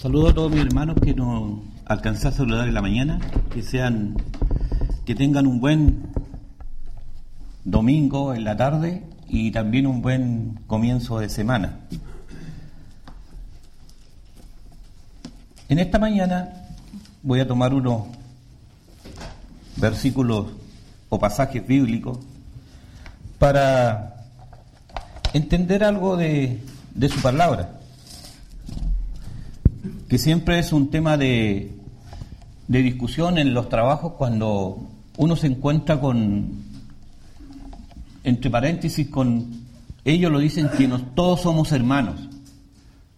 [0.00, 3.20] Saludo a todos mis hermanos que nos alcancé a saludar en la mañana,
[3.52, 4.16] que sean,
[5.04, 6.04] que tengan un buen
[7.64, 11.80] domingo en la tarde y también un buen comienzo de semana.
[15.68, 16.48] En esta mañana
[17.22, 18.04] voy a tomar unos
[19.76, 20.46] versículos
[21.10, 22.20] o pasajes bíblicos
[23.38, 24.24] para
[25.34, 26.64] entender algo de,
[26.94, 27.79] de su palabra
[30.10, 31.70] que siempre es un tema de,
[32.66, 36.48] discusión en los trabajos cuando uno se encuentra con,
[38.24, 39.46] entre paréntesis, con,
[40.04, 42.28] ellos lo dicen que todos somos hermanos,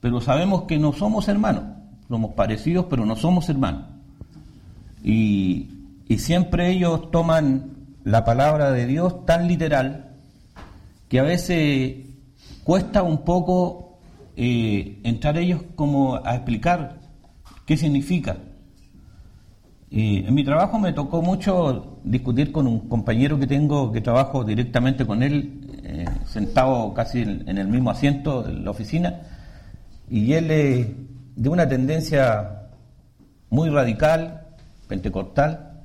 [0.02, 1.64] pero sabemos que no somos hermanos,
[2.08, 3.84] somos parecidos, pero no somos hermanos.
[5.02, 5.70] Y,
[6.08, 7.70] y siempre ellos toman
[8.04, 10.10] la palabra de Dios tan literal
[11.08, 12.04] que a veces
[12.64, 13.91] cuesta un poco
[14.36, 17.00] eh, entrar ellos como a explicar
[17.66, 18.36] qué significa.
[19.90, 25.06] en mi trabajo me tocó mucho discutir con un compañero que tengo, que trabajo directamente
[25.06, 29.20] con él, eh, sentado casi en, el mismo asiento de la oficina,
[30.08, 30.86] y él es
[31.36, 32.68] de una tendencia
[33.50, 34.46] muy radical,
[34.88, 35.82] pentecostal,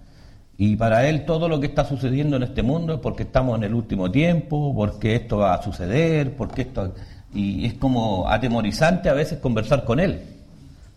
[0.57, 3.65] y para él todo lo que está sucediendo en este mundo es porque estamos en
[3.65, 6.95] el último tiempo, porque esto va a suceder, porque esto
[7.33, 10.21] y es como atemorizante a veces conversar con él,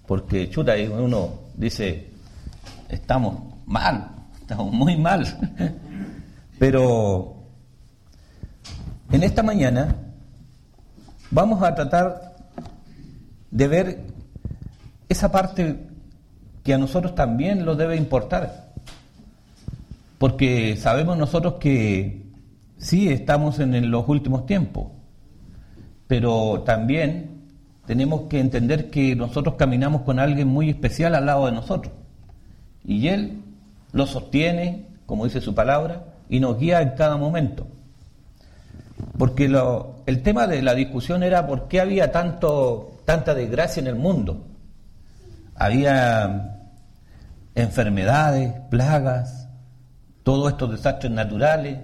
[0.06, 2.10] porque chuta, uno dice,
[2.88, 4.08] estamos mal,
[4.40, 5.26] estamos muy mal.
[6.58, 7.36] Pero
[9.10, 9.96] en esta mañana
[11.30, 12.36] vamos a tratar
[13.50, 14.04] de ver
[15.08, 15.88] esa parte
[16.62, 18.72] que a nosotros también lo debe importar,
[20.18, 22.26] porque sabemos nosotros que
[22.76, 24.88] sí estamos en los últimos tiempos,
[26.10, 27.46] pero también
[27.86, 31.94] tenemos que entender que nosotros caminamos con alguien muy especial al lado de nosotros.
[32.84, 33.42] Y Él
[33.92, 37.68] lo sostiene, como dice su palabra, y nos guía en cada momento.
[39.18, 39.44] Porque
[40.06, 44.48] el tema de la discusión era por qué había tanto, tanta desgracia en el mundo.
[45.54, 46.56] Había
[47.54, 49.48] enfermedades, plagas,
[50.24, 51.78] todos estos desastres naturales,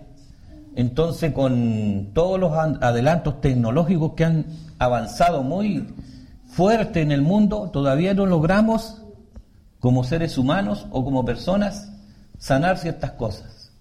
[0.77, 4.47] entonces, con todos los adelantos tecnológicos que han
[4.79, 5.87] avanzado muy
[6.49, 9.03] fuerte en el mundo, todavía no logramos,
[9.81, 11.93] como seres humanos o como personas,
[12.37, 13.73] sanar ciertas cosas.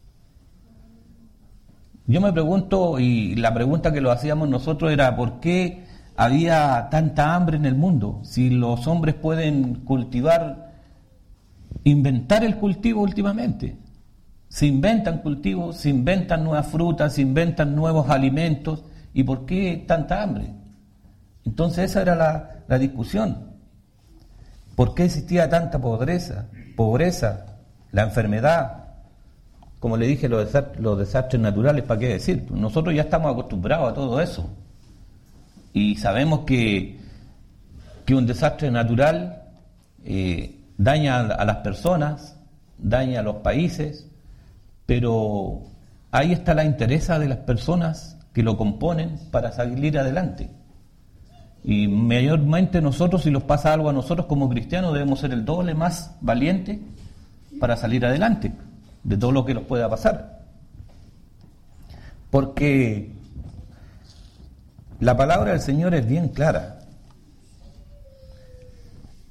[2.07, 5.85] Yo me pregunto, y la pregunta que lo hacíamos nosotros era, ¿por qué
[6.15, 8.21] había tanta hambre en el mundo?
[8.23, 10.71] Si los hombres pueden cultivar,
[11.83, 13.84] inventar el cultivo últimamente
[14.49, 18.83] se inventan cultivos, se inventan nuevas frutas, se inventan nuevos alimentos.
[19.13, 20.53] ¿Y por qué tanta hambre?
[21.45, 22.15] Entonces esa era
[22.67, 23.55] la, discusión.
[24.75, 26.47] ¿Por qué existía tanta pobreza?
[26.75, 27.45] Pobreza,
[27.91, 28.85] la enfermedad,
[29.79, 30.51] como le dije, los
[30.97, 32.47] desastres, naturales, ¿para qué decir?
[32.51, 34.49] Nosotros ya estamos acostumbrados a todo eso.
[35.71, 36.99] Y sabemos que,
[38.05, 39.43] que un desastre natural
[40.03, 42.37] eh, daña a las personas,
[42.77, 44.09] daña a los países,
[44.85, 45.63] pero
[46.11, 50.49] ahí está la interesa de las personas que lo componen para salir adelante.
[51.63, 55.73] Y mayormente nosotros, si nos pasa algo a nosotros como cristianos, debemos ser el doble
[55.73, 56.79] más valiente
[57.59, 58.53] para salir adelante
[59.03, 60.41] de todo lo que nos pueda pasar.
[62.29, 63.11] Porque
[64.99, 66.79] la palabra del Señor es bien clara.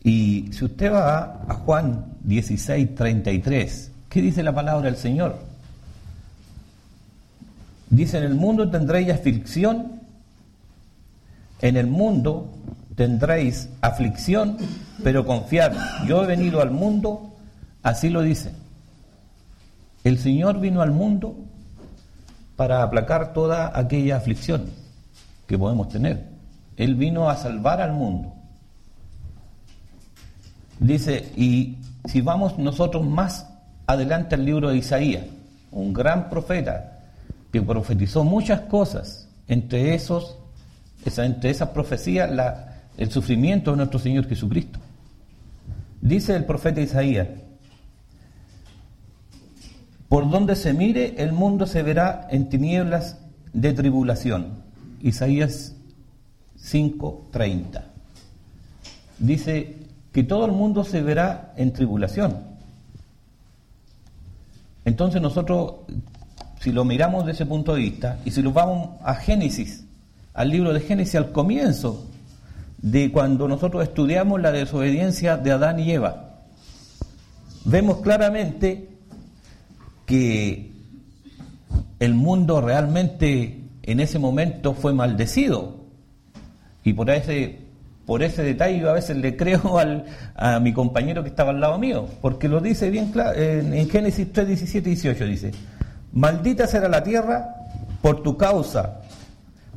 [0.03, 5.41] Y si usted va a Juan 16, 33, ¿Qué dice la palabra del Señor?
[7.91, 10.00] Dice, en el mundo tendréis aflicción,
[11.60, 12.48] en el mundo
[12.94, 14.56] tendréis aflicción,
[15.03, 15.72] pero confiad,
[16.06, 17.34] yo he venido al mundo,
[17.82, 18.53] así lo dice.
[20.04, 21.34] El Señor vino al mundo
[22.54, 24.70] para aplacar toda aquella aflicción
[25.48, 26.24] que podemos tener.
[26.76, 28.32] Él vino a salvar al mundo.
[30.78, 33.48] Dice, y si vamos nosotros más
[33.86, 35.25] adelante el libro de Isaías,
[35.71, 37.01] un gran profeta
[37.53, 40.39] que profetizó muchas cosas, entre esos,
[41.16, 42.31] entre esas profecías,
[42.97, 44.78] el sufrimiento de nuestro Señor Jesucristo.
[46.01, 47.28] Dice el profeta Isaías,
[50.09, 53.19] por donde se mire el mundo se verá en tinieblas
[53.53, 54.63] de tribulación.
[55.03, 55.75] Isaías
[56.57, 57.84] 5:30.
[59.19, 59.77] Dice
[60.13, 62.53] que todo el mundo se verá en tribulación.
[64.84, 65.75] Entonces nosotros,
[66.60, 69.84] si lo miramos desde ese punto de vista, y si lo vamos a Génesis,
[70.34, 72.07] al libro de Génesis, al comienzo
[72.78, 76.34] de cuando nosotros estudiamos la desobediencia de Adán y Eva.
[77.65, 78.91] Vemos claramente
[80.04, 80.71] que
[81.98, 85.77] el mundo realmente en ese momento fue maldecido.
[86.83, 87.64] Y por ese,
[88.06, 90.04] por ese detalle yo a veces le creo al,
[90.34, 94.33] a mi compañero que estaba al lado mío, porque lo dice bien claro, en, Génesis
[94.33, 95.51] 3, 17 y 18 dice,
[96.12, 97.54] maldita será la tierra
[98.03, 99.01] por tu causa,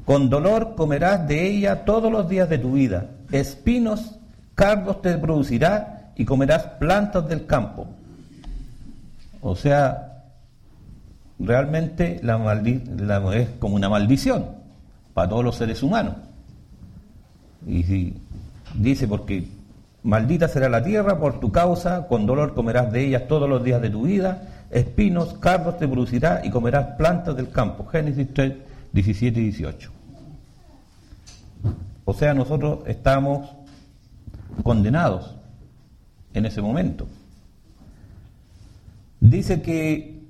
[0.05, 4.19] con dolor comerás de ella todos los días de tu vida, espinos,
[4.55, 7.87] cardos te producirá y comerás plantas del campo.
[9.41, 10.23] O sea,
[11.39, 12.37] realmente la,
[13.35, 14.45] es como una maldición
[15.13, 16.15] para todos los seres humanos.
[17.67, 18.13] Y si,
[18.75, 19.45] dice, porque
[20.03, 23.81] maldita será la tierra por tu causa, con dolor comerás de ellas todos los días
[23.81, 24.41] de tu vida,
[24.71, 27.85] espinos, cardos te producirá y comerás plantas del campo.
[27.85, 28.53] Génesis 3,
[28.93, 29.91] 17 y 18.
[32.05, 33.49] O sea, nosotros estamos
[34.63, 35.35] condenados
[36.33, 37.05] en ese momento.
[39.19, 40.21] Dice que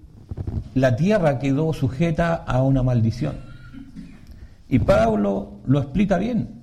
[0.73, 3.35] la tierra quedó sujeta a una maldición.
[4.69, 6.56] Y Pablo lo explica bien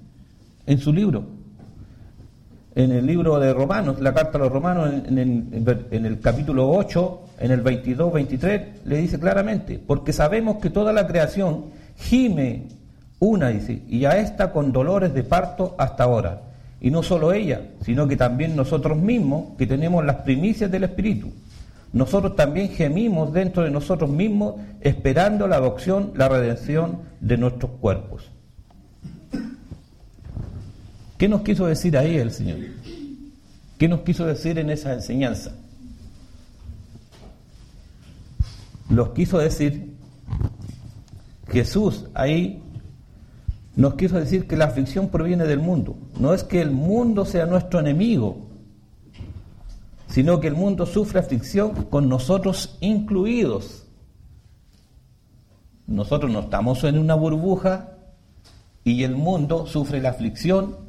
[0.66, 1.25] en su libro.
[2.75, 5.19] En el libro de Romanos, la carta a los Romanos, en
[6.06, 11.66] el, capítulo 8, en el 22-23, le dice claramente, porque sabemos que toda la creación
[11.96, 12.64] gime
[13.20, 16.43] una, dice, y ya está con dolores de parto hasta ahora.
[16.81, 21.32] Y no solo ella, sino que también nosotros mismos, que tenemos las primicias del Espíritu.
[21.93, 28.33] Nosotros también gemimos dentro de nosotros mismos, esperando la adopción, la redención de nuestros cuerpos.
[31.19, 32.58] ¿Qué nos quiso decir ahí el Señor?
[33.78, 35.52] ¿Qué nos quiso decir en esa enseñanza?
[38.88, 39.94] Los quiso decir,
[41.49, 42.62] Jesús ahí
[43.76, 45.96] nos quiso decir que la aflicción proviene del mundo.
[46.19, 48.46] No es que el mundo sea nuestro enemigo,
[50.08, 53.87] sino que el mundo sufre aflicción con nosotros incluidos.
[55.87, 57.99] Nosotros no estamos en una burbuja
[58.84, 60.83] y el mundo sufre la aflicción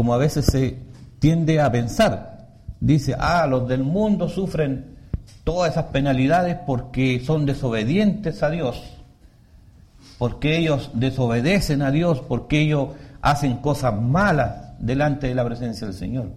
[0.00, 0.78] como a veces se
[1.18, 2.48] tiende a pensar.
[2.80, 4.96] Dice, ah, los del mundo sufren
[5.44, 8.82] todas esas penalidades porque son desobedientes a Dios,
[10.16, 15.94] porque ellos desobedecen a Dios, porque ellos hacen cosas malas delante de la presencia del
[15.94, 16.32] Señor.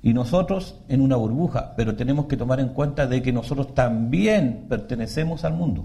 [0.00, 4.64] Y nosotros en una burbuja, pero tenemos que tomar en cuenta de que nosotros también
[4.70, 5.84] pertenecemos al mundo.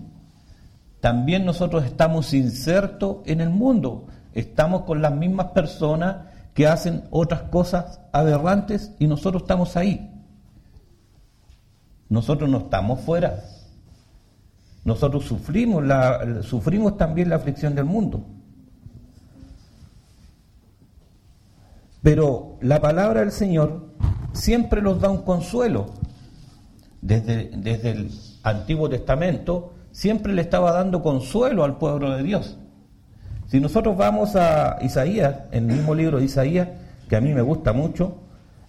[1.02, 7.44] También nosotros estamos insertos en el mundo estamos con las mismas personas que hacen otras
[7.44, 10.10] cosas aberrantes y nosotros estamos ahí.
[12.10, 13.42] Nosotros no estamos fuera.
[14.84, 18.26] Nosotros sufrimos, la, sufrimos también la aflicción del mundo.
[22.02, 23.92] Pero la palabra del Señor
[24.34, 25.92] siempre nos da un consuelo.
[27.02, 28.12] Desde, desde el
[28.44, 32.58] Antiguo Testamento siempre le estaba dando consuelo al pueblo de Dios.
[33.52, 36.70] Si nosotros vamos a Isaías, en el mismo libro de Isaías,
[37.10, 38.16] que a mí me gusta mucho,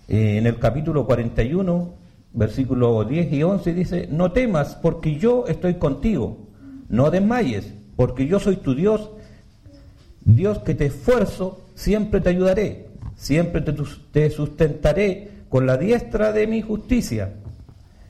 [0.08, 1.94] eh, en el capítulo 41,
[2.32, 6.48] versículos 10 y 11, dice, no temas porque yo estoy contigo,
[6.88, 9.12] no desmayes porque yo soy tu Dios,
[10.24, 13.72] Dios que te esfuerzo, siempre te ayudaré, siempre te,
[14.10, 17.34] te sustentaré con la diestra de mi justicia.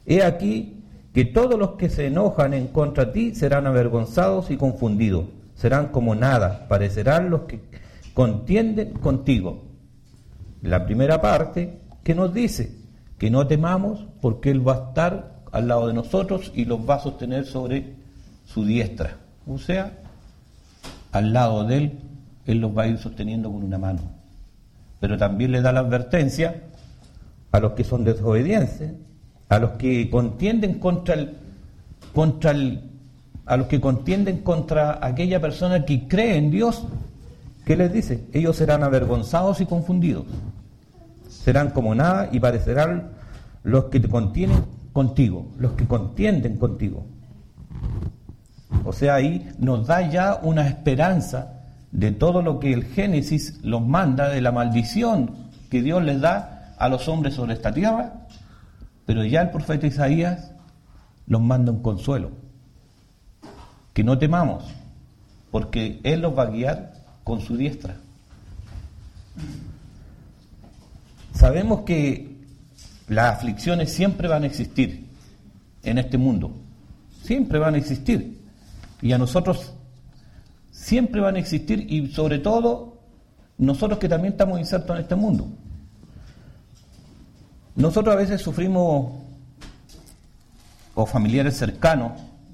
[0.06, 0.78] He aquí
[1.12, 5.26] que todos los que se enojan en contra de ti serán avergonzados y confundidos
[5.62, 7.61] serán como nada, parecerán los que
[8.14, 9.62] contienden contigo.
[10.61, 12.75] La primera parte que nos dice
[13.16, 16.97] que no temamos porque Él va a estar al lado de nosotros y los va
[16.97, 17.95] a sostener sobre
[18.45, 19.19] su diestra.
[19.47, 20.00] O sea,
[21.12, 21.99] al lado de Él,
[22.45, 24.00] Él los va a ir sosteniendo con una mano.
[24.99, 26.64] Pero también le da la advertencia
[27.52, 28.95] a los que son desobedientes,
[29.49, 31.37] a los que contienden contra el,
[32.12, 32.91] contra el
[33.44, 36.84] a los que contienden contra aquella persona que cree en Dios,
[37.64, 38.26] ¿qué les dice?
[38.32, 40.26] Ellos serán avergonzados y confundidos.
[41.28, 43.11] Serán como nada y parecerán
[43.64, 47.06] los que te contienen contigo, los que contienden contigo.
[48.84, 53.84] O sea, ahí nos da ya una esperanza de todo lo que el Génesis los
[53.84, 58.26] manda, de la maldición que Dios les da a los hombres sobre esta tierra,
[59.04, 60.52] pero ya el profeta Isaías
[61.26, 62.41] los manda un consuelo
[63.92, 64.64] que no temamos,
[65.50, 66.92] porque Él los va a guiar
[67.25, 67.96] con su diestra.
[71.34, 72.37] Sabemos que
[73.08, 75.06] las aflicciones siempre van a existir
[75.82, 76.52] en este mundo,
[77.22, 78.40] siempre van a existir,
[79.00, 79.72] y a nosotros
[80.70, 82.99] siempre van a existir y sobre todo
[83.58, 85.49] nosotros que también estamos insertos en este mundo.
[87.75, 89.12] Nosotros a veces sufrimos,
[90.94, 92.12] o familiares cercanos,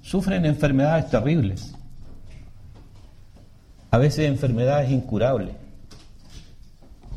[0.09, 1.75] sufren enfermedades terribles,
[3.91, 5.55] a veces enfermedades incurables,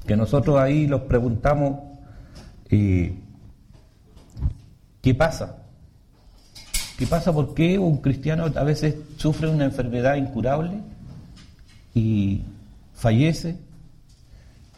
[0.05, 1.79] que nosotros ahí los preguntamos,
[2.69, 3.13] eh,
[5.01, 5.55] ¿qué pasa?
[6.98, 7.31] ¿Qué pasa?
[7.31, 10.81] ¿Por qué un cristiano a veces sufre una enfermedad incurable
[11.95, 12.41] y
[12.93, 13.55] fallece?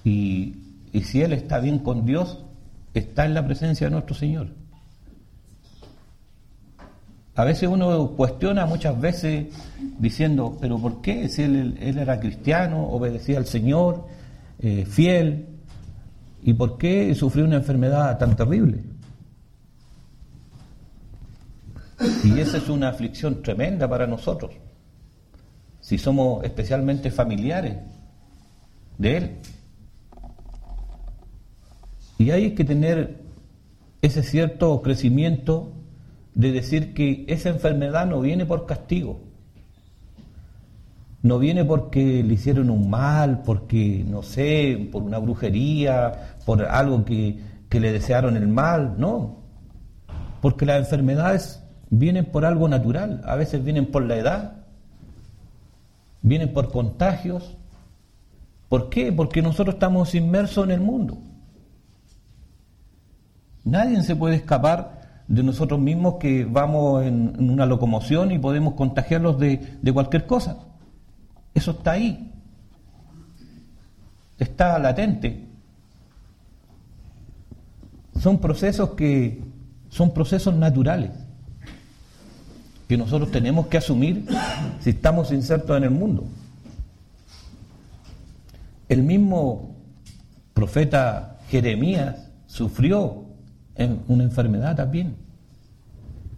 [0.03, 0.55] Y,
[0.91, 2.43] y si él está bien con Dios,
[2.93, 4.49] está en la presencia de nuestro Señor.
[7.35, 9.47] A veces uno cuestiona muchas veces
[9.97, 11.27] diciendo, pero ¿por qué?
[11.29, 14.05] Si él, era cristiano, obedecía al Señor,
[14.59, 15.47] eh, fiel,
[16.43, 18.83] ¿y por qué sufrió una enfermedad tan terrible?
[22.23, 24.51] Y esa es una aflicción tremenda para nosotros,
[25.79, 27.77] si somos especialmente familiares
[28.99, 29.31] de Él.
[32.19, 33.17] Y hay que tener
[34.01, 35.73] ese cierto crecimiento
[36.35, 39.19] de decir que esa enfermedad no viene por castigo,
[41.21, 47.05] no viene porque le hicieron un mal, porque, no sé, por una brujería, por algo
[47.05, 49.37] que, que le desearon el mal, no,
[50.41, 54.63] porque las enfermedades vienen por algo natural, a veces vienen por la edad,
[56.21, 57.55] vienen por contagios.
[58.67, 59.13] ¿Por qué?
[59.13, 61.19] Porque nosotros estamos inmersos en el mundo.
[63.63, 69.39] Nadie se puede escapar de nosotros mismos que vamos en, una locomoción y podemos contagiarlos
[69.39, 70.57] de, de cualquier cosa.
[71.53, 72.31] Eso está ahí.
[74.37, 75.47] Está latente.
[78.19, 79.41] Son procesos que
[79.89, 81.11] son procesos naturales
[82.87, 84.25] que nosotros tenemos que asumir
[84.79, 86.25] si estamos insertos en el mundo.
[88.89, 89.75] El mismo
[90.53, 93.22] profeta Jeremías sufrió
[93.75, 95.15] en una enfermedad también.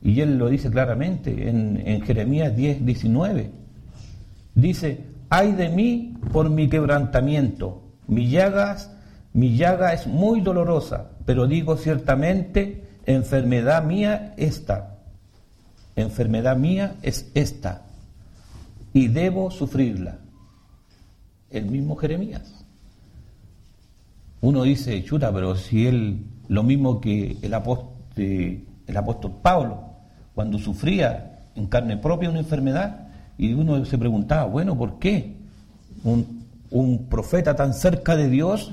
[0.02, 3.52] Y él lo dice claramente en, Jeremías 10, 19.
[4.54, 8.92] Dice, ay de mí por mi quebrantamiento, mi llagas,
[9.34, 15.00] mi llaga es muy dolorosa, pero digo ciertamente, enfermedad mía esta,
[15.96, 17.82] enfermedad mía es esta,
[18.94, 20.20] y debo sufrirla.
[21.50, 22.66] El mismo Jeremías.
[24.42, 29.80] Uno dice, chuta, pero si él lo mismo que el apóstol, el apóstol Pablo,
[30.34, 35.36] cuando sufría en carne propia una enfermedad, y uno se preguntaba, bueno, ¿por qué
[36.04, 38.72] un, un profeta tan cerca de Dios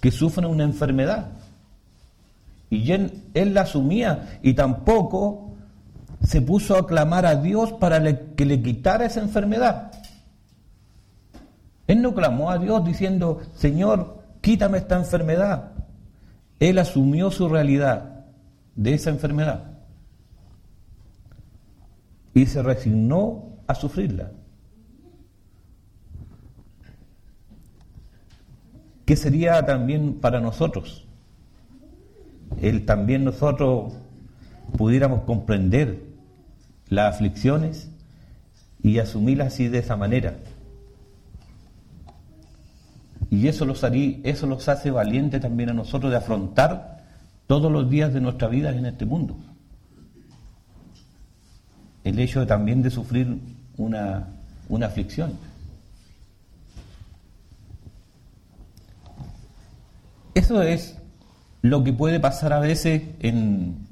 [0.00, 1.28] que sufre una enfermedad?
[2.68, 5.52] Y él, él, la asumía y tampoco
[6.22, 8.02] se puso a clamar a Dios para
[8.34, 9.92] que le quitara esa enfermedad.
[11.86, 15.70] Él no clamó a Dios diciendo, Señor, quítame esta enfermedad.
[16.58, 18.24] Él asumió su realidad
[18.74, 19.76] de esa enfermedad
[22.34, 24.30] y se resignó a sufrirla.
[29.04, 31.06] ¿Qué sería también para nosotros?
[32.60, 33.94] El también nosotros
[34.76, 36.02] pudiéramos comprender
[36.88, 37.90] las aflicciones
[38.82, 40.38] y asumirlas así de esa manera.
[43.30, 47.04] Y eso los, haría, eso los hace valientes también a nosotros de afrontar
[47.46, 49.36] todos los días de nuestra vida en este mundo.
[52.04, 53.38] El hecho también de sufrir
[53.76, 54.28] una,
[54.68, 55.32] una aflicción.
[60.34, 60.96] Eso es
[61.62, 63.88] lo que puede pasar a veces en,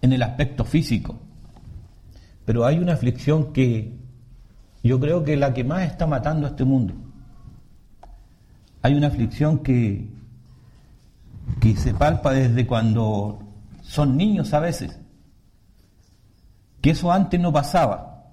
[0.00, 1.18] en el aspecto físico.
[2.46, 3.94] Pero hay una aflicción que
[4.82, 6.94] yo creo que es la que más está matando a este mundo
[8.82, 10.08] hay una aflicción que,
[11.60, 13.38] que se palpa desde cuando
[13.82, 14.98] son niños a veces,
[16.80, 18.24] que eso antes no pasaba,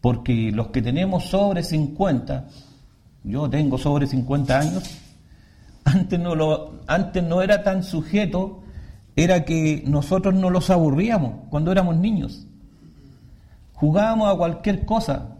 [0.00, 2.48] porque los que tenemos sobre 50,
[3.24, 4.98] yo tengo sobre 50 años,
[5.84, 8.62] antes no, lo, antes no era tan sujeto,
[9.14, 12.46] era que nosotros no los aburríamos cuando éramos niños.
[13.74, 15.31] Jugábamos a cualquier cosa,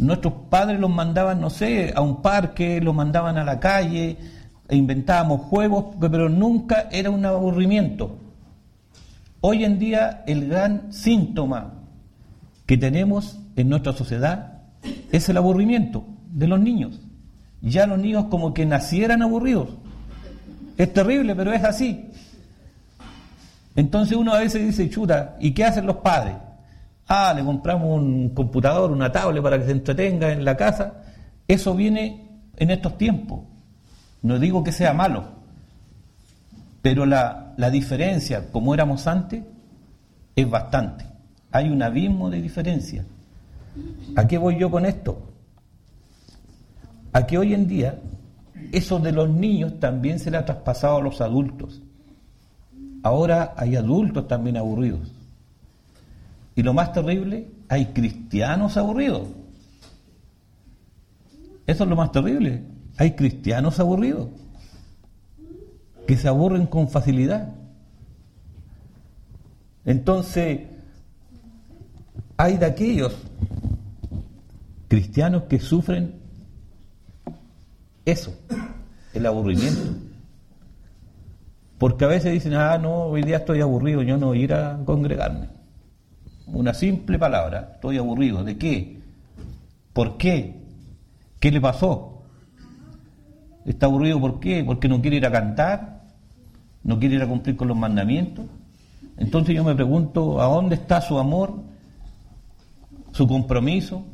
[0.00, 4.16] Nuestros padres los mandaban, no sé, a un parque, los mandaban a la calle,
[4.66, 8.16] e inventábamos juegos, pero nunca era un aburrimiento.
[9.42, 11.74] Hoy en día el gran síntoma
[12.64, 14.62] que tenemos en nuestra sociedad
[15.12, 16.98] es el aburrimiento de los niños.
[17.60, 19.68] Ya los niños como que nacieran aburridos.
[20.78, 22.06] Es terrible, pero es así.
[23.76, 26.36] Entonces uno a veces dice, chuta, ¿y qué hacen los padres?
[27.12, 31.02] Ah, le compramos un computador, una tablet para que se entretenga en la casa
[31.48, 33.40] Eso viene en estos tiempos.
[34.22, 35.24] No digo que sea malo,
[36.82, 39.42] pero la, la diferencia, como éramos antes,
[40.36, 41.04] es bastante.
[41.50, 43.04] Hay un abismo de diferencia.
[44.14, 45.32] ¿A qué voy yo con esto?
[47.12, 47.98] A que hoy en día
[48.70, 51.82] eso de los niños también se le ha traspasado a los adultos.
[53.02, 55.19] Ahora hay adultos también aburridos.
[56.60, 59.28] Y lo más terrible, hay cristianos aburridos.
[61.66, 62.64] Eso es lo más terrible.
[62.98, 64.28] Hay cristianos aburridos
[66.06, 67.54] que se aburren con facilidad.
[69.86, 70.66] Entonces,
[72.36, 73.16] hay de aquellos
[74.88, 76.20] cristianos que sufren
[78.04, 78.34] eso,
[79.14, 79.80] el aburrimiento.
[81.78, 84.52] Porque a veces dicen, ah, no, hoy día estoy aburrido, yo no voy a ir
[84.52, 85.49] a congregarme.
[86.52, 88.44] Una simple palabra, estoy aburrido.
[88.44, 89.00] ¿De qué?
[89.92, 90.60] ¿Por qué?
[91.38, 92.22] ¿Qué le pasó?
[93.64, 94.64] ¿Está aburrido por qué?
[94.64, 96.02] Porque no quiere ir a cantar,
[96.82, 98.46] no quiere ir a cumplir con los mandamientos.
[99.16, 101.62] Entonces yo me pregunto, ¿a dónde está su amor,
[103.12, 104.04] su compromiso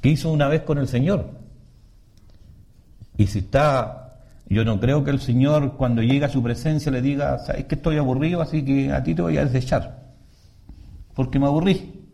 [0.00, 1.30] que hizo una vez con el Señor?
[3.16, 4.18] Y si está,
[4.48, 7.74] yo no creo que el Señor cuando llega a su presencia le diga, sabes que
[7.74, 10.01] estoy aburrido, así que a ti te voy a desechar,
[11.14, 12.06] porque me aburrí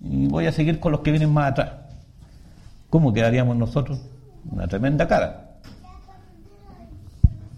[0.00, 1.72] y voy a seguir con los que vienen más atrás.
[2.88, 4.00] ¿Cómo quedaríamos nosotros?
[4.50, 5.58] Una tremenda cara.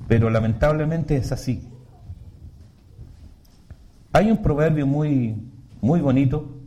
[0.09, 1.69] Pero lamentablemente es así.
[4.12, 5.37] Hay un proverbio muy,
[5.81, 6.59] muy bonito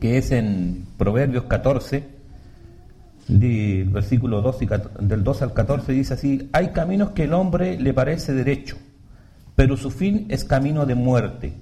[0.00, 2.14] que es en Proverbios 14,
[3.28, 4.58] del versículo 2
[5.00, 8.76] del 12 al 14, dice así, hay caminos que el hombre le parece derecho,
[9.56, 11.54] pero su fin es camino de muerte.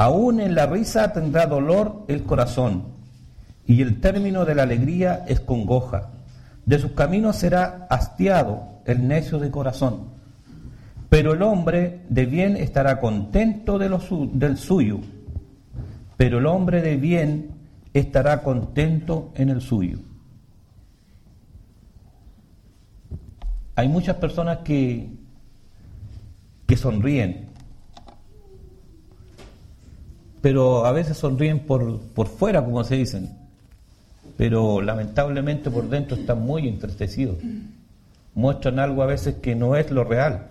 [0.00, 2.84] Aún en la risa tendrá dolor el corazón,
[3.66, 6.10] y el término de la alegría es congoja.
[6.64, 10.20] De sus caminos será hastiado el necio de corazón
[11.10, 13.88] pero el hombre de bien estará contento de
[14.32, 15.00] del suyo,
[16.16, 17.50] pero el hombre de bien
[17.92, 19.98] estará contento en el suyo.
[23.74, 25.10] Hay muchas personas que,
[26.68, 27.49] que sonríen,
[30.40, 33.36] pero a veces sonríen por, por fuera, como se dicen,
[34.36, 37.36] pero lamentablemente por dentro están muy entristecidos.
[38.34, 40.50] Muestran algo a veces que no es lo real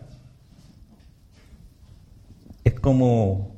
[2.64, 3.56] es como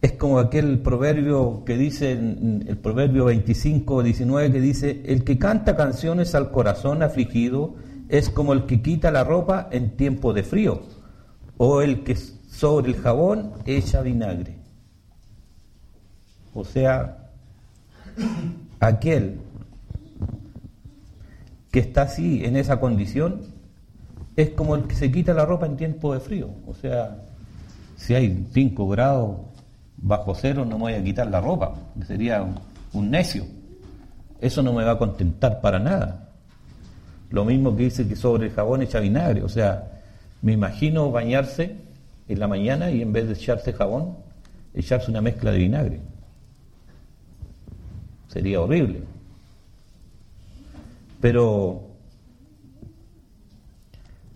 [0.00, 5.74] es como aquel proverbio que dice, el proverbio 25, 19, que dice, el que canta
[5.74, 7.74] canciones al corazón afligido
[8.08, 10.82] es como el que quita la ropa en tiempo de frío,
[11.56, 14.57] o el que sobre el jabón echa vinagre.
[16.54, 17.30] O sea,
[18.80, 19.40] aquel
[21.70, 23.42] que está así, en esa condición,
[24.36, 26.50] es como el que se quita la ropa en tiempo de frío.
[26.66, 27.16] O sea,
[27.96, 29.36] si hay 5 grados
[30.00, 31.74] bajo cero no me voy a quitar la ropa,
[32.06, 32.46] sería
[32.92, 33.44] un, necio.
[34.40, 36.28] Eso no me va a contentar para nada.
[37.30, 39.90] Lo mismo que dice que sobre el jabón echa vinagre, o sea,
[40.40, 41.76] me imagino bañarse
[42.28, 44.16] en la mañana y en vez de echarse jabón,
[44.72, 46.00] echarse una mezcla de vinagre.
[48.38, 49.02] Sería horrible.
[51.20, 51.88] Pero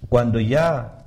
[0.08, 1.06] cuando ya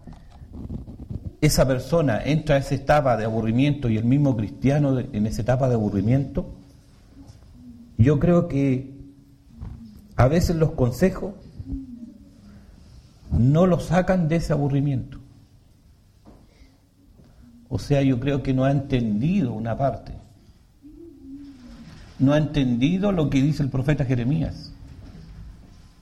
[1.41, 5.67] esa persona entra a esa etapa de aburrimiento y el mismo cristiano en esa etapa
[5.67, 6.53] de aburrimiento,
[7.97, 8.93] yo creo que
[10.15, 11.33] a veces los consejos
[13.29, 15.19] no lo sacan de ese aburrimiento.
[17.67, 20.13] O sea, yo creo que no ha entendido una parte.
[22.19, 24.71] No ha entendido lo que dice el profeta Jeremías,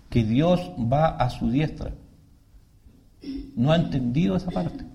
[0.10, 1.92] que Dios va a su diestra.
[3.56, 4.86] No ha entendido esa parte.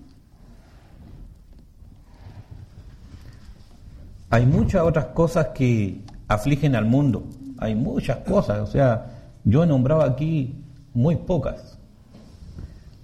[4.29, 7.25] Hay muchas otras cosas que afligen al mundo.
[7.57, 8.59] Hay muchas cosas.
[8.59, 9.07] O sea,
[9.43, 10.55] yo he nombrado aquí
[10.93, 11.77] muy pocas.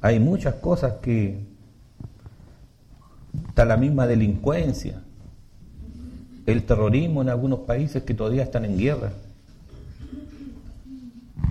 [0.02, 1.44] Hay muchas cosas que...
[3.50, 5.02] Está la misma delincuencia,
[6.46, 9.12] el terrorismo en algunos países que todavía están en guerra,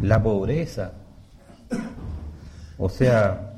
[0.02, 0.92] la pobreza.
[2.78, 3.54] O sea,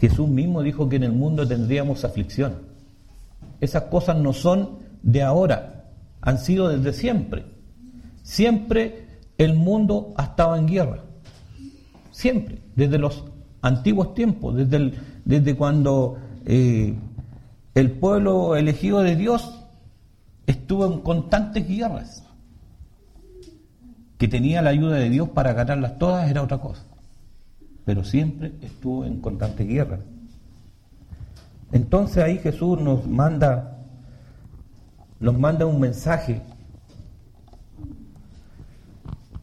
[0.00, 2.54] Jesús mismo dijo que en el mundo tendríamos aflicción.
[3.60, 5.84] Esas cosas no son de ahora,
[6.20, 7.44] han sido desde siempre.
[8.22, 9.06] Siempre
[9.38, 10.98] el mundo ha estado en guerra.
[12.10, 13.24] Siempre, desde los
[13.62, 14.92] antiguos tiempos, desde,
[15.24, 16.94] desde cuando eh,
[17.76, 19.62] el pueblo elegido de Dios
[20.46, 22.22] estuvo en constantes guerras.
[24.16, 26.82] que tenía la ayuda de Dios para ganarlas todas era otra cosa.
[27.84, 29.98] Pero siempre estuvo en constante guerra.
[31.70, 33.76] Entonces ahí Jesús nos manda,
[35.20, 36.40] nos manda un mensaje.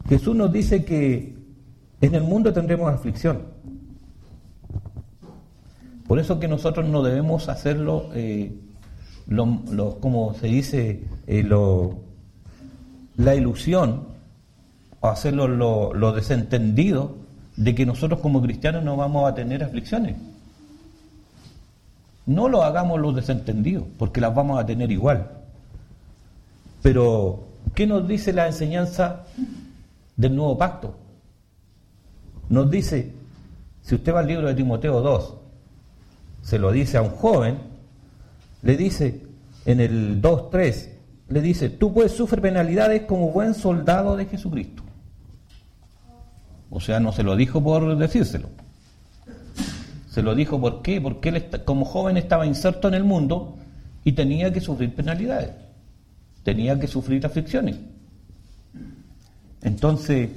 [0.10, 1.38] Jesús nos dice que
[2.02, 3.44] en el mundo tendremos aflicción.
[6.14, 8.56] Por eso que nosotros no debemos hacerlo, eh,
[10.00, 11.96] como se dice, eh, lo,
[13.18, 14.10] la ilusión
[15.00, 17.16] o hacerlo lo, lo desentendido
[17.56, 20.16] de que nosotros como cristianos no vamos a tener aflicciones.
[22.28, 25.32] No lo hagamos los desentendidos, porque las vamos a tener igual.
[26.84, 29.24] Pero, ¿qué nos dice la enseñanza
[30.16, 30.96] del nuevo pacto?
[32.50, 33.12] Nos dice,
[33.82, 35.38] si usted va al libro de Timoteo 2,
[36.44, 37.58] se lo dice a un joven,
[38.62, 39.24] le dice
[39.66, 40.90] en el 2.3,
[41.30, 44.84] le dice, tú puedes sufrir penalidades como buen soldado de Jesucristo.
[46.70, 48.50] O sea, no se lo dijo por decírselo.
[50.10, 53.58] Se lo dijo por qué, porque él como joven estaba inserto en el mundo
[54.04, 55.52] y tenía que sufrir penalidades,
[56.44, 57.78] tenía que sufrir aflicciones.
[59.62, 60.30] Entonces,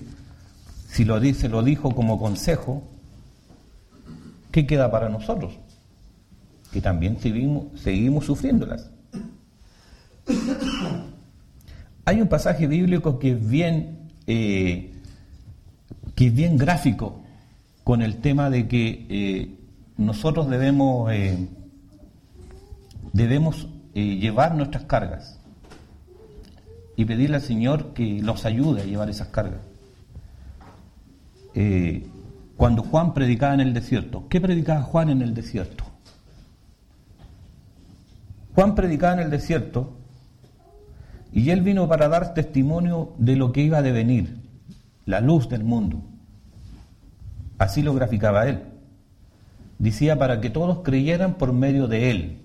[0.88, 2.84] si lo dice, lo dijo como consejo,
[4.52, 5.58] ¿qué queda para nosotros?
[6.76, 8.90] Que también seguimos, seguimos sufriéndolas.
[12.04, 14.92] Hay un pasaje bíblico que es bien, eh,
[16.14, 17.22] que es bien gráfico
[17.82, 19.54] con el tema de que eh,
[19.96, 21.48] nosotros debemos, eh,
[23.14, 25.38] debemos llevar nuestras cargas
[26.94, 29.62] y pedirle al Señor que nos ayude a llevar esas cargas.
[32.58, 35.85] cuando Juan predicaba en el desierto, ¿qué predicaba Juan en el desierto?
[38.56, 39.98] Juan predicaba en el desierto
[41.30, 44.40] y él vino para dar testimonio de lo que iba a devenir,
[45.04, 46.00] la luz del mundo.
[47.58, 48.62] Así lo graficaba él.
[49.78, 52.40] Decía para que todos creyeran por medio de él.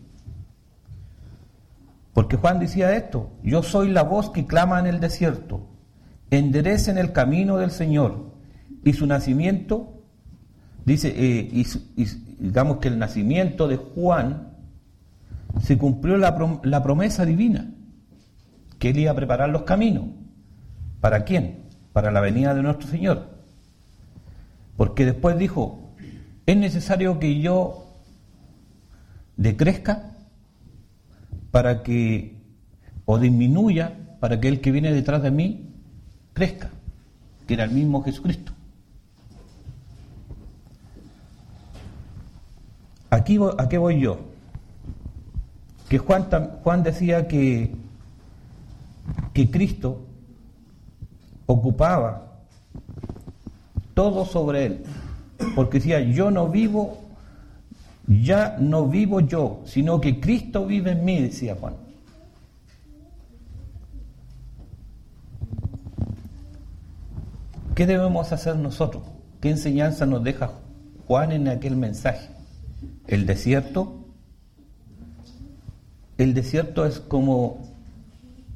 [2.11, 5.69] Porque Juan decía esto, yo soy la voz que clama en el desierto,
[6.29, 8.33] enderecen el camino del Señor.
[8.83, 10.03] Y su nacimiento,
[10.83, 12.05] dice, eh, y,
[12.37, 14.50] digamos que el nacimiento de Juan
[15.59, 16.35] se cumplió la,
[16.83, 17.69] promesa divina
[18.79, 20.05] que él iba a preparar los caminos.
[20.99, 21.65] ¿Para quién?
[21.93, 23.29] Para la venida de nuestro Señor.
[24.77, 25.93] Porque después dijo,
[26.45, 27.93] es necesario que yo
[29.37, 30.15] decrezca
[31.51, 32.37] para que,
[33.05, 35.75] o disminuya, para que el que viene detrás de mí
[36.33, 36.69] crezca,
[37.45, 38.53] que era el mismo Jesucristo.
[43.09, 44.30] Aquí, ¿A qué voy yo?
[45.91, 46.29] Que Juan,
[46.63, 47.75] Juan decía que
[49.33, 50.05] que Cristo
[51.45, 52.27] ocupaba
[53.93, 54.83] todo sobre él,
[55.55, 56.97] porque decía, yo no vivo,
[58.07, 61.73] ya no vivo yo, sino que Cristo vive en mí, decía Juan.
[67.75, 69.03] ¿Qué debemos hacer nosotros?
[69.39, 70.51] ¿Qué enseñanza nos deja
[71.07, 72.29] Juan en aquel mensaje?
[73.07, 74.00] ¿El desierto?
[76.21, 77.57] El desierto es como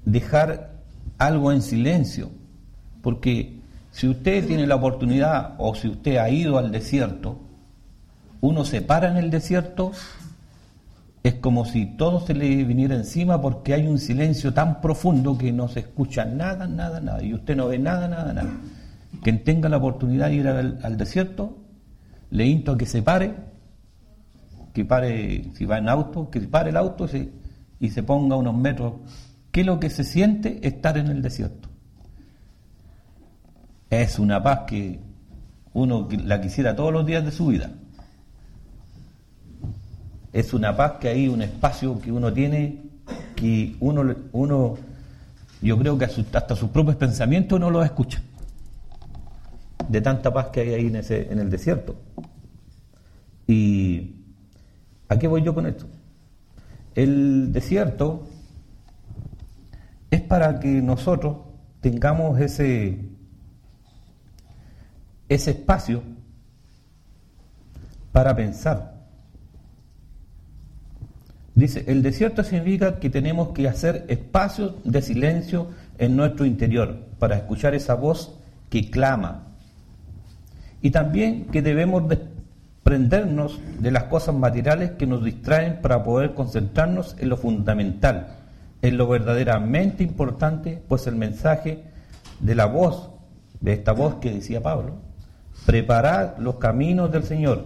[0.05, 0.73] dejar
[1.17, 2.29] algo en silencio,
[3.01, 7.39] porque si usted tiene la oportunidad o si usted ha ido al desierto,
[8.39, 9.93] uno se para en el desierto,
[11.23, 15.51] es como si todo se le viniera encima porque hay un silencio tan profundo que
[15.51, 18.53] no se escucha nada, nada, nada, y usted no ve nada, nada, nada.
[19.23, 21.57] Quien tenga la oportunidad de ir al, desierto,
[22.29, 23.33] le insto a que se pare,
[24.71, 27.07] que pare, si va en auto, que pare el auto
[27.79, 28.93] y se ponga unos metros
[29.55, 31.69] ¿Qué es lo que se siente estar en el desierto?
[33.89, 34.99] Es una paz que
[35.71, 37.71] uno la quisiera todos los días de su vida.
[40.33, 42.81] Es una paz que hay un espacio que uno tiene
[43.33, 44.75] que uno, uno
[45.61, 48.21] yo creo que hasta sus propios pensamientos uno los escucha.
[49.87, 51.95] De tanta paz que hay ahí en, ese, en el desierto.
[53.47, 54.15] ¿Y
[55.07, 55.85] a qué voy yo con esto?
[56.95, 58.27] El desierto
[60.09, 61.37] es para que nosotros
[61.81, 62.99] tengamos ese,
[65.27, 66.01] ese espacio
[68.13, 68.95] para pensar.
[71.53, 77.35] Dice, el desierto significa que tenemos que hacer espacios de silencio en nuestro interior para
[77.35, 79.47] escuchar esa voz que clama.
[80.81, 82.03] Y también que debemos
[82.85, 88.27] desprendernos de las cosas materiales que nos distraen para poder concentrarnos en lo fundamental,
[88.83, 91.83] es lo verdaderamente importante, pues el mensaje
[92.39, 93.09] de la voz
[93.59, 94.97] de esta voz que decía Pablo,
[95.65, 97.65] preparad los caminos del Señor.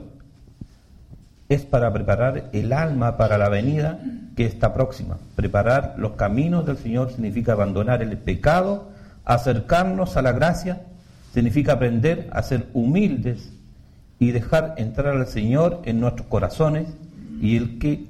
[1.49, 3.99] Es para preparar el alma para la venida
[4.37, 5.17] que está próxima.
[5.35, 8.87] Preparar los caminos del Señor significa abandonar el pecado,
[9.25, 10.83] acercarnos a la gracia,
[11.33, 13.58] significa aprender a ser humildes
[14.19, 16.87] y dejar entrar al Señor en nuestros corazones
[17.41, 18.05] y el que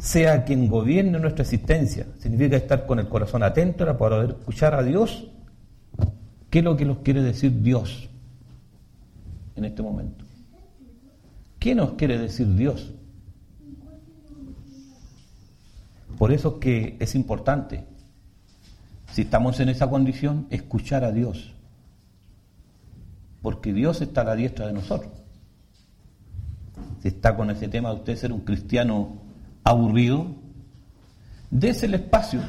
[0.00, 2.06] sea quien gobierne nuestra existencia.
[2.18, 5.28] Significa estar con el corazón atento para poder escuchar a Dios.
[6.50, 8.08] ¿Qué es lo que nos quiere decir Dios
[9.54, 10.24] en este momento?
[11.60, 12.92] ¿Qué nos quiere decir Dios?
[16.18, 17.84] Por eso que es importante,
[19.12, 21.52] si estamos en esa condición, escuchar a Dios.
[23.42, 25.23] Porque Dios está a la diestra de nosotros.
[27.04, 29.18] Si está con ese tema de usted ser un cristiano
[29.62, 30.26] aburrido,
[31.50, 32.40] dése el espacio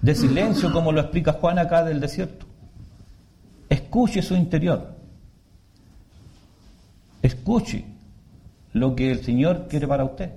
[0.00, 2.46] de silencio, como lo explica Juan acá del desierto.
[3.68, 4.96] Escuche su interior.
[7.20, 7.84] Escuche
[8.72, 10.32] lo que el Señor quiere para usted.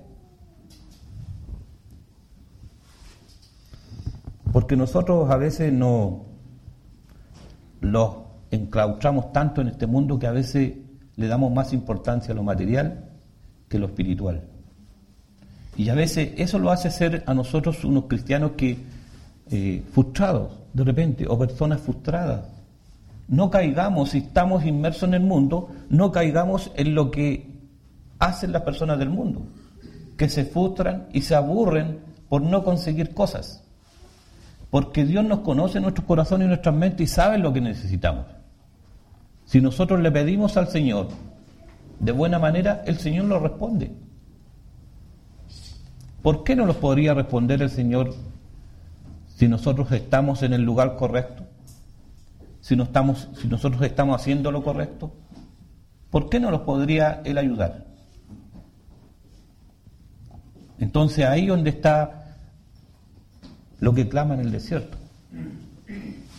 [4.51, 6.25] Porque nosotros a veces no
[7.79, 8.17] los
[8.51, 10.73] enclaustramos tanto en este mundo que a veces
[11.15, 13.11] le damos más importancia a lo material
[13.79, 14.41] lo espiritual.
[15.75, 18.77] Y a veces eso lo hace ser a nosotros unos cristianos que
[19.51, 22.45] eh, frustrados de repente o personas frustradas.
[23.27, 27.51] No caigamos, si estamos inmersos en el mundo, no caigamos en lo que
[28.19, 29.41] hacen las personas del mundo,
[30.17, 33.63] que se frustran y se aburren por no conseguir cosas.
[34.69, 38.25] Porque Dios nos conoce nuestros corazones y nuestras mentes y sabe lo que necesitamos.
[39.45, 41.09] Si nosotros le pedimos al Señor
[41.99, 43.91] de buena manera, el Señor lo responde.
[46.21, 48.13] ¿Por qué no los podría responder el Señor
[49.27, 51.45] si nosotros estamos en el lugar correcto?
[52.61, 55.13] Si, no estamos, si nosotros estamos haciendo lo correcto,
[56.09, 57.85] ¿por qué no los podría Él ayudar?
[60.79, 62.37] Entonces ahí donde está
[63.79, 64.97] lo que clama en el desierto.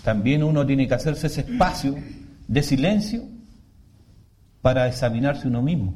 [0.03, 1.95] También uno tiene que hacerse ese espacio
[2.49, 3.34] de silencio
[4.65, 5.93] para examinarse uno mismo.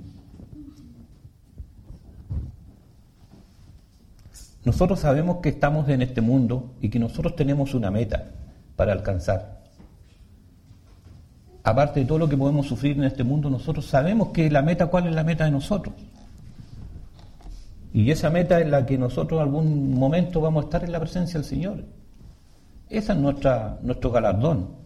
[4.63, 8.27] Nosotros sabemos que estamos en este mundo y que nosotros tenemos una meta
[8.77, 9.63] para alcanzar.
[11.65, 14.89] Aparte de todo lo que podemos sufrir en este mundo, nosotros sabemos que la meta,
[14.89, 15.95] ¿cuál es la meta de nosotros?
[17.95, 21.41] Y esa meta es la que nosotros algún momento vamos a estar en la presencia
[21.41, 21.85] del Señor.
[22.91, 24.78] Ese es nuestra, nuestro galardón.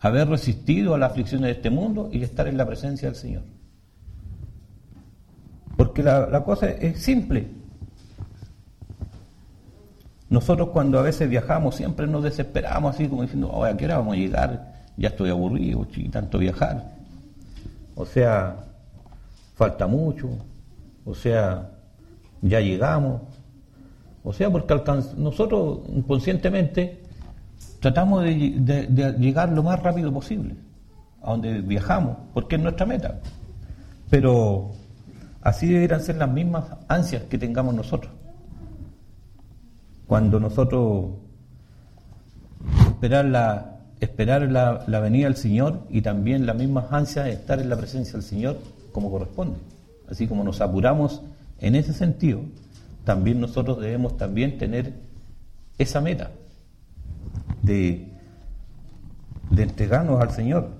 [0.00, 3.42] Haber resistido a las aflicciones de este mundo y estar en la presencia del Señor.
[5.76, 7.48] Porque la, cosa es simple.
[10.28, 13.98] Nosotros cuando a veces viajamos siempre nos desesperamos así como diciendo, oh, ¿a qué hora
[13.98, 14.74] vamos a llegar?
[14.96, 16.96] Ya estoy aburrido, y tanto viajar.
[17.94, 18.56] O sea,
[19.54, 20.28] falta mucho.
[21.04, 21.70] O sea,
[22.42, 23.22] ya llegamos.
[24.24, 24.74] O sea, porque
[25.16, 27.02] nosotros inconscientemente
[27.80, 30.54] tratamos de, llegar lo más rápido posible
[31.22, 33.20] a donde viajamos, porque es nuestra meta.
[34.10, 34.70] Pero
[35.42, 38.12] así deberían ser las mismas ansias que tengamos nosotros
[40.08, 41.10] cuando nosotros
[42.86, 47.68] esperar la, esperar la, venida del Señor y también la misma ansia de estar en
[47.68, 48.58] la presencia del Señor
[48.90, 49.58] como corresponde.
[50.10, 51.20] Así como nos apuramos
[51.60, 52.40] en ese sentido,
[53.04, 54.94] también nosotros debemos también tener
[55.76, 56.30] esa meta
[57.68, 58.08] de,
[59.50, 60.70] de entregarnos al Señor.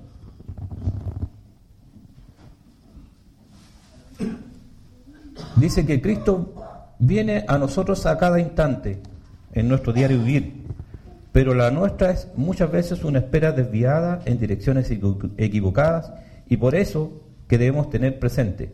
[5.56, 6.54] Dice que Cristo
[6.98, 9.00] viene a nosotros a cada instante
[9.52, 10.64] en nuestro diario vivir,
[11.32, 14.90] pero la nuestra es muchas veces una espera desviada en direcciones
[15.36, 16.12] equivocadas
[16.48, 18.72] y por eso que debemos tener presente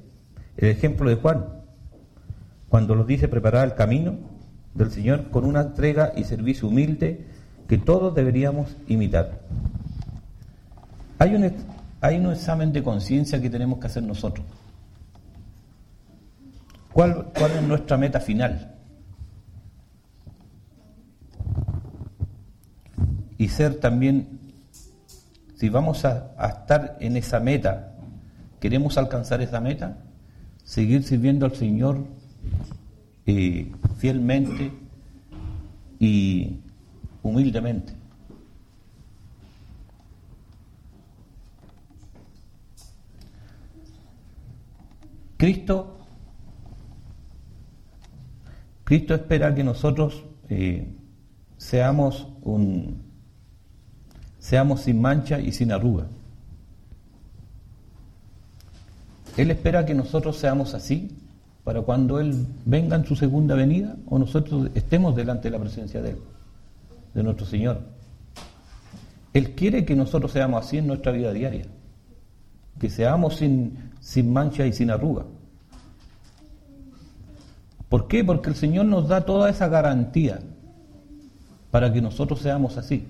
[0.56, 1.46] el ejemplo de Juan,
[2.68, 4.16] cuando nos dice preparar el camino
[4.74, 7.24] del Señor con una entrega y servicio humilde
[7.68, 9.40] que todos deberíamos imitar.
[11.18, 11.52] Hay un,
[12.00, 14.46] hay un examen de conciencia que tenemos que hacer nosotros.
[16.92, 18.74] ¿Cuál, ¿Cuál es nuestra meta final?
[23.38, 24.38] y ser también,
[25.56, 27.94] si vamos a, estar en esa meta,
[28.60, 29.98] queremos alcanzar esa meta,
[30.64, 32.06] seguir sirviendo al Señor
[33.26, 34.72] eh, fielmente
[35.98, 36.60] y
[37.24, 37.92] humildemente.
[45.36, 45.98] Cristo,
[48.84, 50.88] Cristo espera que nosotros eh,
[51.58, 53.02] seamos un,
[54.38, 56.06] seamos sin mancha y sin arruga.
[59.36, 61.10] Él espera que nosotros seamos así
[61.64, 66.00] para cuando Él venga en su segunda venida o nosotros estemos delante de la presencia
[66.02, 66.18] de Él,
[67.14, 67.80] de nuestro Señor.
[69.32, 71.66] Él quiere que nosotros seamos así en nuestra vida diaria,
[72.78, 75.24] que seamos sin, sin mancha y sin arruga.
[77.88, 78.24] ¿Por qué?
[78.24, 80.40] Porque el Señor nos da toda esa garantía
[81.70, 83.06] para que nosotros seamos así.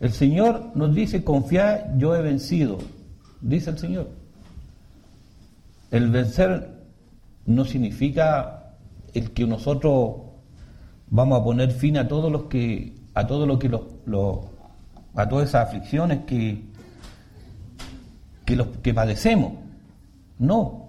[0.00, 2.78] El Señor nos dice, confía, yo he vencido,
[3.40, 4.08] dice el Señor.
[5.90, 6.70] El vencer
[7.46, 8.74] no significa
[9.12, 10.22] el que nosotros
[11.08, 13.82] vamos a poner fin a todos los que, a todo lo que los,
[15.14, 16.62] a todas esas aflicciones que,
[18.44, 19.52] que, los, que padecemos.
[20.38, 20.88] No.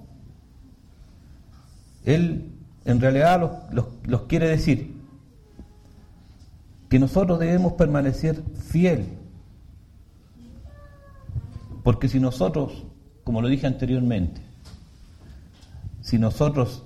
[2.06, 2.52] Él
[2.86, 4.96] en realidad los, quiere decir
[6.90, 9.06] que nosotros debemos permanecer fiel.
[11.84, 12.86] Porque si nosotros,
[13.24, 14.42] como lo dije anteriormente,
[16.02, 16.84] si nosotros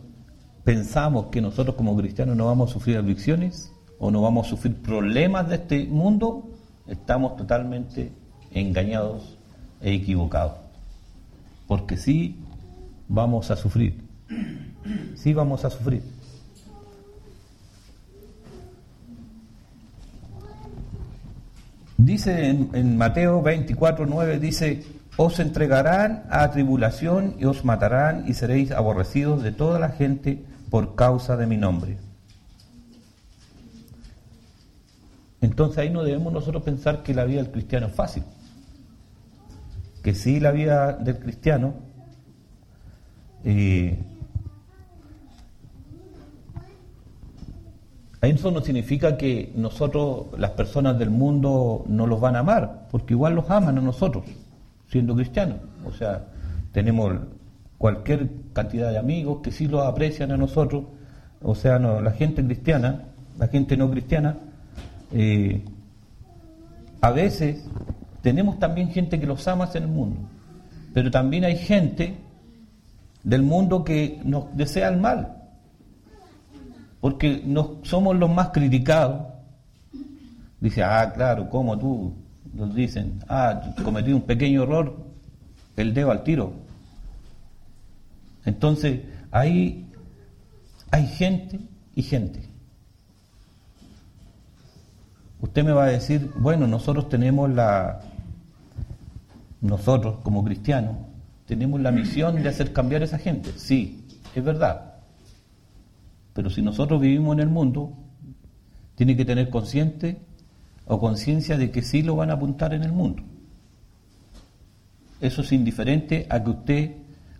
[0.64, 4.76] pensamos que nosotros como cristianos no vamos a sufrir aflicciones o no vamos a sufrir
[4.82, 6.50] problemas de este mundo,
[6.88, 8.12] estamos totalmente
[8.52, 9.38] engañados
[9.82, 10.54] e equivocados.
[11.68, 12.36] Porque sí
[13.08, 14.06] vamos a sufrir
[15.16, 16.04] sí vamos a sufrir.
[21.98, 24.84] Dice en, Mateo 24, 9, dice,
[25.18, 30.96] os entregarán a tribulación y os matarán y seréis aborrecidos de toda la gente por
[30.96, 31.98] causa de mi nombre.
[35.46, 38.24] Entonces ahí no debemos nosotros pensar que la vida del cristiano es fácil.
[40.04, 41.74] Que sí la vida del cristiano
[43.44, 44.00] eh,
[48.22, 53.14] Eso no significa que nosotros, las personas del mundo, no los van a amar, porque
[53.14, 54.26] igual los aman a nosotros,
[54.88, 55.58] siendo cristianos.
[55.86, 56.26] O sea,
[56.72, 57.14] tenemos
[57.78, 60.86] cualquier cantidad de amigos que sí los aprecian a nosotros.
[61.44, 63.04] O sea, no, la gente cristiana,
[63.38, 64.38] la gente no cristiana,
[65.16, 65.64] eh,
[67.02, 67.66] a veces
[68.22, 70.20] tenemos también gente que los ama en el mundo,
[70.94, 72.18] pero también hay gente
[73.24, 75.36] del mundo que nos desea el mal
[77.06, 79.28] porque no, somos los más criticados.
[80.60, 82.16] Dice, ah, claro, ¿cómo tú?
[82.52, 85.06] Nos dicen, ah, cometí un pequeño error,
[85.78, 86.54] el dedo al tiro.
[88.44, 89.86] Entonces, ahí
[90.90, 91.60] hay gente
[91.94, 92.40] y gente.
[95.46, 98.02] Usted me va a decir, bueno, nosotros tenemos la,
[99.62, 100.96] nosotros como cristianos,
[101.46, 103.52] tenemos la misión de hacer cambiar a esa gente.
[103.56, 104.96] Sí, es verdad.
[106.34, 107.94] Pero si nosotros vivimos en el mundo,
[108.96, 110.18] tiene que tener consciente
[110.88, 113.22] o conciencia de que sí lo van a apuntar en el mundo.
[115.22, 116.92] Eso es indiferente a que usted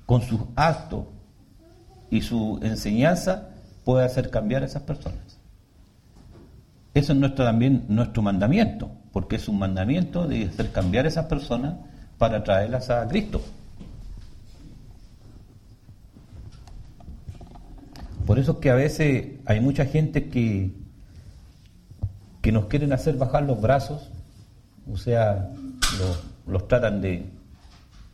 [0.06, 1.06] con sus actos
[2.12, 3.50] y su enseñanza
[3.84, 5.35] pueda hacer cambiar a esas personas.
[6.96, 11.76] Eso es también nuestro mandamiento, porque es un mandamiento de hacer cambiar a esas personas
[12.18, 13.42] para traerlas a Cristo.
[18.26, 20.72] Por eso es que a veces hay mucha gente que,
[22.42, 24.10] que nos quieren hacer bajar los brazos,
[24.90, 25.52] o sea,
[26.48, 27.26] los, tratan de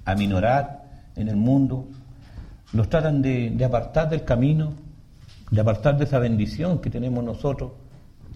[0.05, 1.87] aminorar en el mundo,
[2.73, 4.73] los tratan de, apartar del camino,
[5.51, 7.73] de apartar de esa bendición que tenemos nosotros,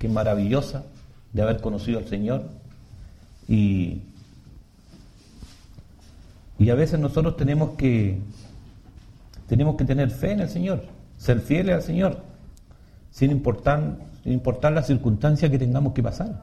[0.08, 0.84] maravillosa,
[1.34, 2.44] de haber conocido al Señor.
[3.48, 4.02] Y,
[6.58, 8.20] y a veces nosotros tenemos que,
[9.48, 12.22] tenemos que tener fe en el Señor ser fieles al Señor,
[13.12, 16.42] sin importar, sin importar las circunstancias que tengamos que pasar.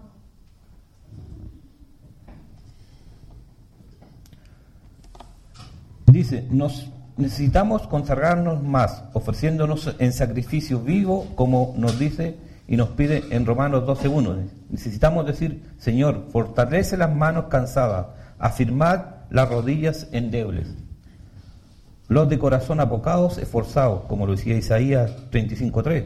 [6.06, 12.36] Dice, nos necesitamos consagrarnos más, ofreciéndonos en sacrificio vivo, como nos dice
[12.68, 14.48] y nos pide en Romanos 12.1.
[14.70, 18.06] Necesitamos decir, Señor, fortalece las manos cansadas,
[18.38, 20.68] afirmad las rodillas endebles.
[22.08, 26.04] Los de corazón apocados, esforzados, como lo decía Isaías 35.3.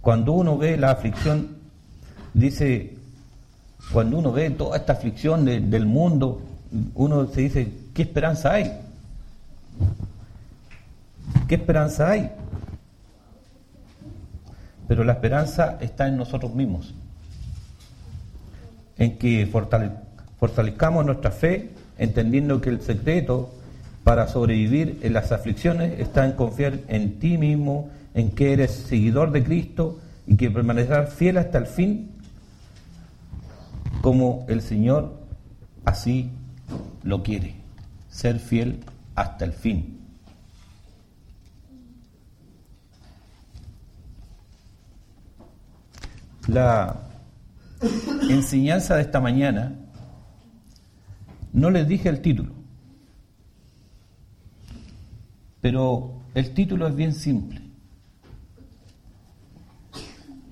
[0.00, 1.56] Cuando uno ve la aflicción,
[2.34, 2.96] dice,
[3.92, 6.42] cuando uno ve toda esta aflicción del mundo,
[6.94, 8.80] uno se dice, ¿qué esperanza hay?
[11.46, 12.30] ¿Qué esperanza hay?
[14.88, 16.94] Pero la esperanza está en nosotros mismos,
[18.98, 19.46] en que
[20.38, 23.50] fortalezcamos nuestra fe, entendiendo que el secreto
[24.04, 29.30] para sobrevivir en las aflicciones está en confiar en ti mismo, en que eres seguidor
[29.30, 32.10] de Cristo y que permanecerás fiel hasta el fin,
[34.00, 35.14] como el Señor
[35.84, 36.30] así
[37.04, 37.54] lo quiere,
[38.10, 38.80] ser fiel
[39.14, 40.01] hasta el fin.
[46.48, 46.96] La
[48.28, 49.74] enseñanza de esta mañana
[51.52, 52.52] no les dije el título,
[55.60, 57.60] pero el título es bien simple.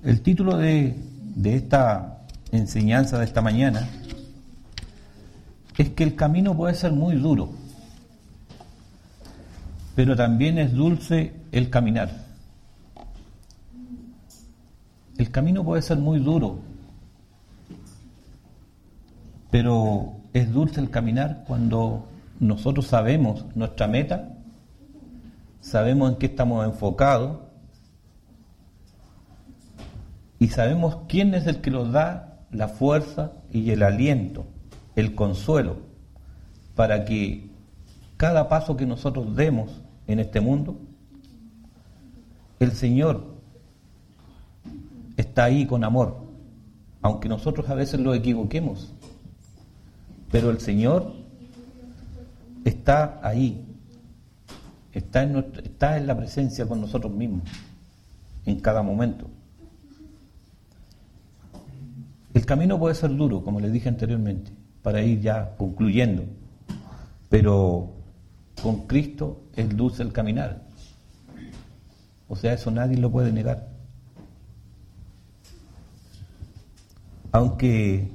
[0.03, 0.95] El título de,
[1.35, 2.21] de esta
[2.51, 3.87] enseñanza de esta mañana
[5.77, 7.51] es que el camino puede ser muy duro,
[9.95, 12.30] pero también es dulce el caminar.
[15.31, 16.59] El camino puede ser muy duro,
[19.49, 22.09] pero es dulce el caminar cuando
[22.41, 24.33] nosotros sabemos nuestra meta,
[25.61, 27.37] sabemos en qué estamos enfocados
[30.37, 34.47] y sabemos quién es el que nos da la fuerza y el aliento
[34.97, 35.77] el consuelo
[36.75, 37.49] para que
[38.17, 40.77] cada paso que nosotros demos en este mundo,
[42.59, 43.30] el Señor
[45.21, 46.17] está ahí con amor,
[47.01, 48.93] aunque nosotros a veces lo equivoquemos,
[50.31, 51.13] pero el Señor
[52.65, 53.65] está ahí,
[54.93, 57.43] está en, la presencia con nosotros mismos,
[58.45, 59.29] en cada momento.
[62.33, 64.51] El camino puede ser duro, como les dije anteriormente,
[64.81, 66.23] para ir ya concluyendo.
[67.29, 67.91] Pero
[68.63, 70.61] con Cristo es dulce el caminar.
[72.29, 73.70] O sea, eso nadie lo puede negar.
[77.31, 78.09] Aunque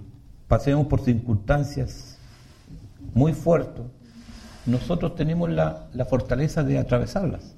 [0.49, 2.19] pasemos por circunstancias
[3.15, 3.85] muy fuertes,
[4.67, 7.55] nosotros tenemos la, fortaleza de atravesarlas.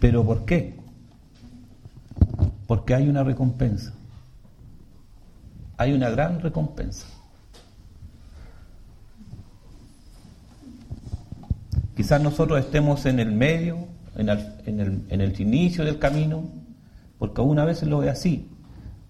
[0.00, 0.76] ¿Pero por qué?
[2.66, 3.94] Porque hay una recompensa
[5.76, 7.06] hay una gran recompensa.
[11.96, 16.44] Quizás nosotros estemos en el medio, en el, inicio del camino,
[17.24, 18.50] porque una vez lo ve así.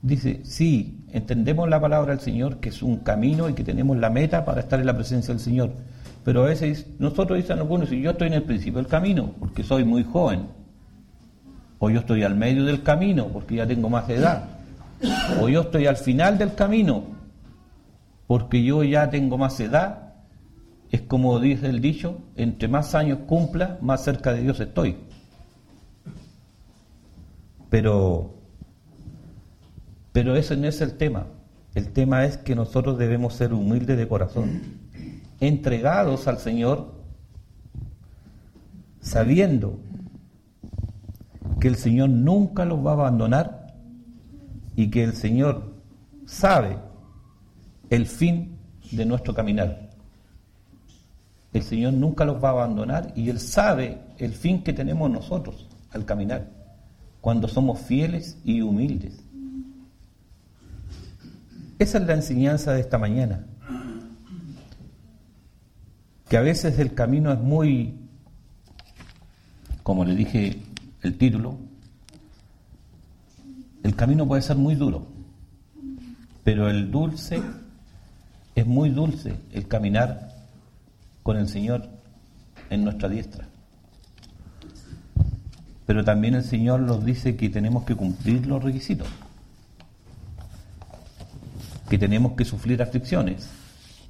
[0.00, 4.08] Dice, sí, entendemos la palabra del Señor, que es un camino y que tenemos la
[4.08, 5.72] meta para estar en la presencia del Señor.
[6.22, 9.82] Pero a veces nosotros dicen algunos, yo estoy en el principio del camino, porque soy
[9.84, 10.46] muy joven,
[11.80, 14.44] o yo estoy al medio del camino, porque ya tengo más edad,
[15.40, 17.02] o yo estoy al final del camino,
[18.28, 20.14] porque yo ya tengo más edad,
[20.92, 24.98] es como dice el dicho, entre más años cumpla, más cerca de Dios estoy.
[27.74, 28.30] Pero,
[30.12, 31.26] pero ese no es el tema.
[31.74, 34.62] El tema es que nosotros debemos ser humildes de corazón,
[35.40, 36.94] entregados al Señor,
[39.00, 39.80] sabiendo
[41.58, 43.74] que el Señor nunca los va a abandonar
[44.76, 45.74] y que el Señor
[46.26, 46.78] sabe
[47.90, 48.56] el fin
[48.92, 49.90] de nuestro caminar.
[51.52, 55.68] El Señor nunca los va a abandonar y Él sabe el fin que tenemos nosotros
[55.90, 56.53] al caminar,
[57.24, 59.18] cuando somos fieles y humildes.
[61.78, 63.46] Esa es la enseñanza de esta mañana.
[66.28, 67.94] Que a veces el camino es muy,
[69.82, 70.60] como le dije
[71.00, 71.56] el título,
[73.82, 75.06] el camino puede ser muy duro,
[76.44, 77.40] pero el dulce
[78.54, 80.30] es muy dulce el caminar
[81.22, 81.88] con el Señor
[82.68, 83.48] en nuestra diestra.
[85.86, 89.08] Pero también el Señor nos dice que tenemos que cumplir los requisitos,
[91.88, 93.48] que tenemos que sufrir aflicciones,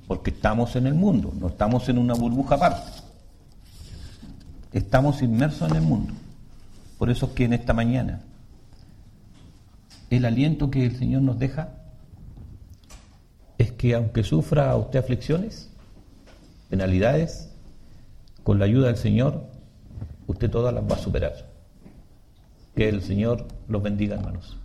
[0.07, 2.91] porque estamos en el mundo, no estamos en una burbuja aparte.
[4.72, 6.14] Estamos inmersos en el mundo.
[6.99, 8.22] Por eso es que en esta mañana
[10.11, 11.70] el aliento que el Señor nos deja
[13.59, 15.70] es que aunque sufra usted aflicciones,
[16.68, 17.51] penalidades,
[18.43, 19.45] con la ayuda del Señor,
[20.27, 21.54] usted todas las va a superar.
[22.75, 24.57] Que el Señor los bendiga, hermanos.